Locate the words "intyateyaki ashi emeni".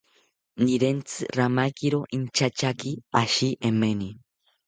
2.17-4.09